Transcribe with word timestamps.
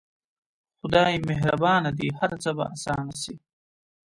خداى 0.81 1.15
مهربان 1.29 1.83
دى 1.97 2.07
هر 2.19 2.31
څه 2.43 2.49
به 2.57 2.65
اسانه 2.75 3.13
سي. 3.23 3.35